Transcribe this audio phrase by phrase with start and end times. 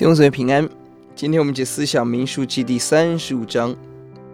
[0.00, 0.66] 弟兄姊妹平安，
[1.14, 3.76] 今天我们解思想民数记第三十五章，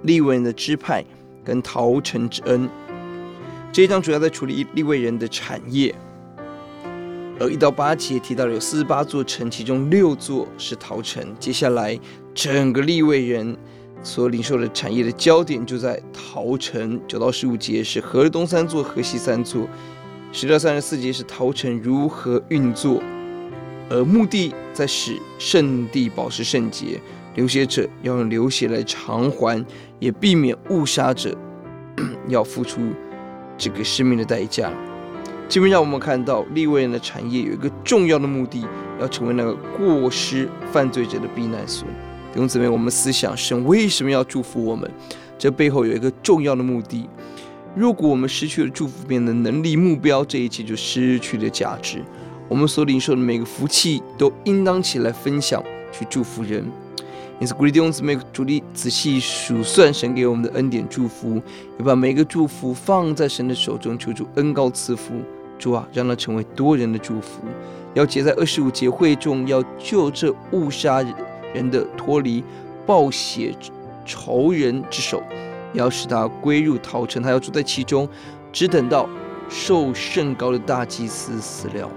[0.02, 1.04] 利未人的支派
[1.44, 2.70] 跟逃城之恩。
[3.72, 5.92] 这一章主要在处理利未人的产业，
[7.40, 11.34] 而一到八节提到了有四十八座城，其中六座是逃城。
[11.40, 11.98] 接下来
[12.32, 13.56] 整个利未人
[14.04, 17.00] 所领受的产业的焦点就在逃城。
[17.08, 19.66] 九到十五节是河东三座，河西三座。
[20.30, 23.02] 十到三十四节是逃城如何运作。
[23.88, 27.00] 而目的在使圣地保持圣洁，
[27.34, 29.64] 流血者要用流血来偿还，
[29.98, 31.36] 也避免误杀者
[32.28, 32.80] 要付出
[33.56, 34.72] 这个生命的代价。
[35.48, 38.66] 这边让我们看到利未人的产业有一个重要的目的，
[39.00, 41.86] 要成为那个过失犯罪者的避难所。
[42.32, 44.90] 弟兄姊妹，我们思想神为什么要祝福我们？
[45.38, 47.08] 这背后有一个重要的目的。
[47.76, 52.02] 如果我们失去了祝福别人的能力、目标，这一切就失去了价值。
[52.48, 56.64] 我们所领受的每个福气，都应当起来分享，去祝福人。
[57.38, 61.40] 因此，鼓励弟兄姊妹主力仔细数算神给我们的恩典祝福，
[61.78, 65.14] 也把每个祝福放在神的手中，求主恩高赐福。
[65.58, 67.42] 主啊，让它成为多人的祝福。
[67.94, 71.02] 要结在二十五节会中，要救这误杀
[71.54, 72.44] 人的脱离
[72.86, 73.54] 报血
[74.04, 75.22] 仇人之手，
[75.72, 78.08] 要使他归入逃城，他要住在其中，
[78.52, 79.08] 只等到
[79.48, 81.90] 受甚高的大祭司死了。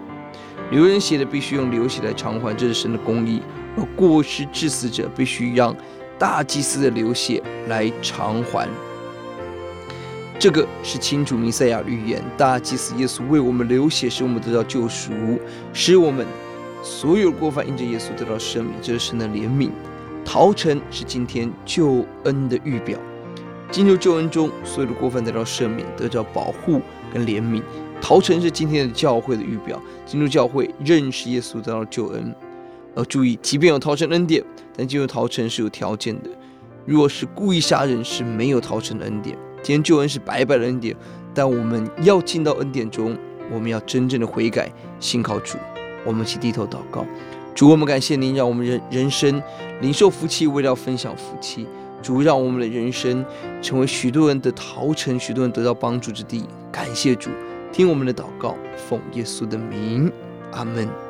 [0.71, 3.41] 流人血的必须用流血来偿还，这是神的公义；
[3.77, 5.75] 而过失致死者必须让
[6.17, 8.67] 大祭司的流血来偿还。
[10.37, 15.11] 这个是清楚弥赛亚预言，大祭司耶稣为我们流血，使我们得到救赎，
[15.73, 16.25] 使我们
[16.81, 18.71] 所有过犯因着耶稣得到赦免。
[18.81, 19.69] 这是神的怜悯。
[20.23, 22.99] 逃城是今天救恩的预表，
[23.71, 26.79] 进入救恩中，所有的过犯得到赦免，得到保护
[27.11, 27.63] 跟怜悯。
[28.01, 32.33] 逃城是今天的教会的预表，进入教会认识耶稣得到救恩。
[32.95, 34.43] 要注意，即便有逃城恩典，
[34.75, 36.29] 但进入逃城是有条件的。
[36.85, 39.37] 若是故意杀人，是没有逃城的恩典。
[39.61, 40.95] 今天救恩是白白的恩典，
[41.33, 43.15] 但我们要进到恩典中，
[43.51, 45.57] 我们要真正的悔改，信靠主。
[46.05, 47.05] 我们一起低头祷告，
[47.53, 49.41] 主，我们感谢您，让我们人人生
[49.81, 51.67] 领受福气，为了要分享福气。
[52.01, 53.23] 主，让我们的人生
[53.61, 56.45] 成为许多人的逃城，许多人得到帮助之地。
[56.71, 57.29] 感谢主。
[57.71, 60.11] 听我们的祷告，奉耶稣的名，
[60.51, 61.08] 阿门。